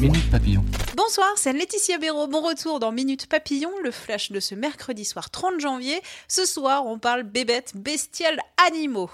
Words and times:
Minute 0.00 0.30
Papillon. 0.30 0.62
Bonsoir, 0.94 1.28
c'est 1.36 1.54
Laetitia 1.54 1.96
Béraud. 1.96 2.26
Bon 2.26 2.42
retour 2.42 2.80
dans 2.80 2.92
Minute 2.92 3.28
Papillon, 3.28 3.70
le 3.82 3.90
flash 3.90 4.30
de 4.30 4.40
ce 4.40 4.54
mercredi 4.54 5.06
soir 5.06 5.30
30 5.30 5.58
janvier. 5.58 6.00
Ce 6.28 6.44
soir, 6.44 6.84
on 6.86 6.98
parle 6.98 7.22
bébêtes, 7.22 7.72
bestiales, 7.74 8.40
animaux. 8.68 9.10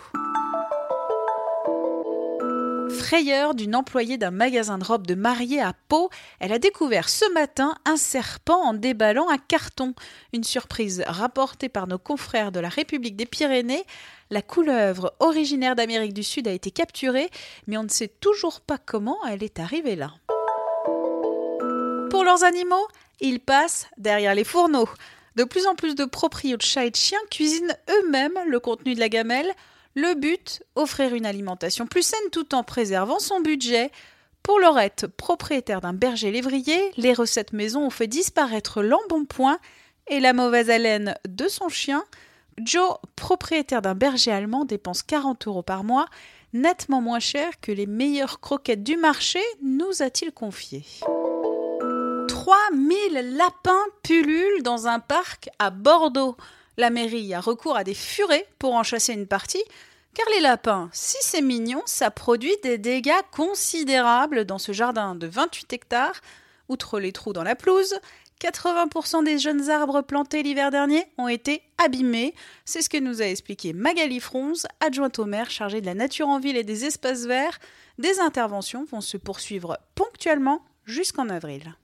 Frayeur 2.98 3.54
d'une 3.54 3.76
employée 3.76 4.18
d'un 4.18 4.32
magasin 4.32 4.76
de 4.76 4.84
robes 4.84 5.06
de 5.06 5.14
mariée 5.14 5.60
à 5.60 5.72
Pau, 5.88 6.10
elle 6.40 6.52
a 6.52 6.58
découvert 6.58 7.08
ce 7.08 7.30
matin 7.32 7.74
un 7.84 7.96
serpent 7.96 8.60
en 8.60 8.74
déballant 8.74 9.28
un 9.30 9.38
carton. 9.38 9.94
Une 10.32 10.44
surprise 10.44 11.04
rapportée 11.06 11.68
par 11.68 11.86
nos 11.86 11.98
confrères 11.98 12.50
de 12.50 12.60
la 12.60 12.68
République 12.68 13.16
des 13.16 13.26
Pyrénées. 13.26 13.84
La 14.30 14.42
couleuvre 14.42 15.14
originaire 15.20 15.76
d'Amérique 15.76 16.14
du 16.14 16.22
Sud 16.22 16.48
a 16.48 16.52
été 16.52 16.70
capturée, 16.70 17.30
mais 17.66 17.76
on 17.76 17.84
ne 17.84 17.88
sait 17.88 18.08
toujours 18.08 18.60
pas 18.60 18.78
comment 18.78 19.18
elle 19.28 19.42
est 19.42 19.60
arrivée 19.60 19.96
là. 19.96 20.12
Pour 22.22 22.30
leurs 22.30 22.44
animaux, 22.44 22.86
ils 23.18 23.40
passent 23.40 23.88
derrière 23.98 24.36
les 24.36 24.44
fourneaux. 24.44 24.88
De 25.34 25.42
plus 25.42 25.66
en 25.66 25.74
plus 25.74 25.96
de 25.96 26.04
proprios 26.04 26.56
de 26.56 26.62
chats 26.62 26.84
et 26.84 26.90
de 26.92 26.94
chiens 26.94 27.18
cuisinent 27.32 27.76
eux-mêmes 27.90 28.38
le 28.46 28.60
contenu 28.60 28.94
de 28.94 29.00
la 29.00 29.08
gamelle. 29.08 29.50
Le 29.96 30.14
but, 30.14 30.62
offrir 30.76 31.16
une 31.16 31.26
alimentation 31.26 31.88
plus 31.88 32.04
saine 32.04 32.30
tout 32.30 32.54
en 32.54 32.62
préservant 32.62 33.18
son 33.18 33.40
budget. 33.40 33.90
Pour 34.44 34.60
Laurette, 34.60 35.08
propriétaire 35.08 35.80
d'un 35.80 35.94
berger 35.94 36.30
lévrier, 36.30 36.92
les 36.96 37.12
recettes 37.12 37.52
maison 37.52 37.86
ont 37.86 37.90
fait 37.90 38.06
disparaître 38.06 38.84
l'embonpoint 38.84 39.58
et 40.06 40.20
la 40.20 40.32
mauvaise 40.32 40.70
haleine 40.70 41.16
de 41.26 41.48
son 41.48 41.68
chien. 41.68 42.04
Joe, 42.58 42.98
propriétaire 43.16 43.82
d'un 43.82 43.96
berger 43.96 44.30
allemand, 44.30 44.64
dépense 44.64 45.02
40 45.02 45.48
euros 45.48 45.64
par 45.64 45.82
mois, 45.82 46.06
nettement 46.52 47.00
moins 47.00 47.18
cher 47.18 47.58
que 47.60 47.72
les 47.72 47.86
meilleures 47.86 48.38
croquettes 48.38 48.84
du 48.84 48.96
marché, 48.96 49.40
nous 49.60 50.04
a-t-il 50.04 50.30
confié. 50.30 50.84
3000 52.42 53.36
lapins 53.36 53.84
pullulent 54.02 54.64
dans 54.64 54.88
un 54.88 54.98
parc 54.98 55.48
à 55.60 55.70
Bordeaux. 55.70 56.36
La 56.76 56.90
mairie 56.90 57.32
a 57.34 57.40
recours 57.40 57.76
à 57.76 57.84
des 57.84 57.94
furets 57.94 58.48
pour 58.58 58.74
en 58.74 58.82
chasser 58.82 59.12
une 59.12 59.28
partie, 59.28 59.62
car 60.12 60.26
les 60.34 60.40
lapins, 60.40 60.90
si 60.92 61.18
c'est 61.20 61.40
mignon, 61.40 61.82
ça 61.86 62.10
produit 62.10 62.56
des 62.64 62.78
dégâts 62.78 63.12
considérables 63.30 64.44
dans 64.44 64.58
ce 64.58 64.72
jardin 64.72 65.14
de 65.14 65.28
28 65.28 65.72
hectares. 65.72 66.20
Outre 66.68 66.98
les 66.98 67.12
trous 67.12 67.32
dans 67.32 67.44
la 67.44 67.54
pelouse, 67.54 67.94
80% 68.40 69.22
des 69.22 69.38
jeunes 69.38 69.70
arbres 69.70 70.02
plantés 70.02 70.42
l'hiver 70.42 70.72
dernier 70.72 71.04
ont 71.18 71.28
été 71.28 71.62
abîmés. 71.78 72.34
C'est 72.64 72.82
ce 72.82 72.90
que 72.90 72.98
nous 72.98 73.22
a 73.22 73.26
expliqué 73.26 73.72
Magali 73.72 74.18
Fronze, 74.18 74.66
adjointe 74.80 75.20
au 75.20 75.26
maire 75.26 75.52
chargée 75.52 75.80
de 75.80 75.86
la 75.86 75.94
nature 75.94 76.26
en 76.26 76.40
ville 76.40 76.56
et 76.56 76.64
des 76.64 76.86
espaces 76.86 77.24
verts. 77.24 77.60
Des 77.98 78.18
interventions 78.18 78.84
vont 78.90 79.00
se 79.00 79.16
poursuivre 79.16 79.78
ponctuellement 79.94 80.60
jusqu'en 80.86 81.28
avril. 81.28 81.76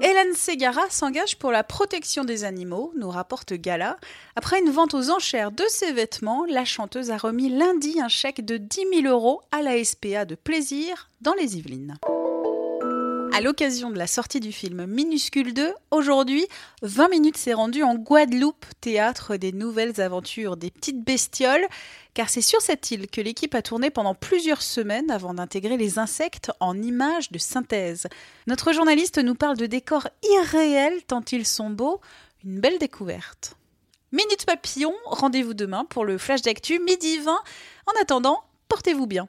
Hélène 0.00 0.34
Segara 0.34 0.88
s'engage 0.90 1.38
pour 1.38 1.50
la 1.50 1.64
protection 1.64 2.24
des 2.24 2.44
animaux, 2.44 2.92
nous 2.96 3.10
rapporte 3.10 3.52
Gala. 3.54 3.96
Après 4.36 4.60
une 4.60 4.70
vente 4.70 4.94
aux 4.94 5.10
enchères 5.10 5.50
de 5.50 5.64
ses 5.68 5.92
vêtements, 5.92 6.44
la 6.48 6.64
chanteuse 6.64 7.10
a 7.10 7.16
remis 7.16 7.48
lundi 7.48 8.00
un 8.00 8.08
chèque 8.08 8.44
de 8.44 8.58
10 8.58 9.02
000 9.02 9.12
euros 9.12 9.40
à 9.50 9.62
la 9.62 9.82
SPA 9.82 10.24
de 10.24 10.36
plaisir 10.36 11.10
dans 11.20 11.34
les 11.34 11.56
Yvelines. 11.56 11.98
À 13.38 13.40
l'occasion 13.40 13.90
de 13.90 13.98
la 13.98 14.08
sortie 14.08 14.40
du 14.40 14.50
film 14.50 14.84
Minuscule 14.86 15.54
2, 15.54 15.72
aujourd'hui, 15.92 16.44
20 16.82 17.08
minutes 17.08 17.36
s'est 17.36 17.52
rendu 17.52 17.84
en 17.84 17.94
Guadeloupe, 17.94 18.66
théâtre 18.80 19.36
des 19.36 19.52
nouvelles 19.52 20.00
aventures 20.00 20.56
des 20.56 20.72
petites 20.72 21.04
bestioles, 21.04 21.64
car 22.14 22.30
c'est 22.30 22.40
sur 22.40 22.60
cette 22.60 22.90
île 22.90 23.06
que 23.06 23.20
l'équipe 23.20 23.54
a 23.54 23.62
tourné 23.62 23.90
pendant 23.90 24.16
plusieurs 24.16 24.60
semaines 24.60 25.08
avant 25.12 25.34
d'intégrer 25.34 25.76
les 25.76 26.00
insectes 26.00 26.50
en 26.58 26.82
images 26.82 27.30
de 27.30 27.38
synthèse. 27.38 28.08
Notre 28.48 28.72
journaliste 28.72 29.18
nous 29.18 29.36
parle 29.36 29.56
de 29.56 29.66
décors 29.66 30.08
irréels 30.24 31.04
tant 31.06 31.22
ils 31.30 31.46
sont 31.46 31.70
beaux, 31.70 32.00
une 32.44 32.58
belle 32.58 32.80
découverte. 32.80 33.54
Minute 34.10 34.46
Papillon, 34.46 34.94
rendez-vous 35.04 35.54
demain 35.54 35.84
pour 35.84 36.04
le 36.04 36.18
flash 36.18 36.42
d'actu 36.42 36.80
midi 36.80 37.18
20. 37.18 37.30
En 37.30 38.02
attendant, 38.02 38.42
portez-vous 38.68 39.06
bien. 39.06 39.28